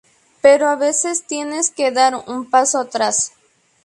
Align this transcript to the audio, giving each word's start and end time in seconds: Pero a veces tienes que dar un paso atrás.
Pero 0.41 0.67
a 0.67 0.75
veces 0.77 1.27
tienes 1.27 1.69
que 1.69 1.91
dar 1.91 2.15
un 2.25 2.49
paso 2.49 2.79
atrás. 2.79 3.33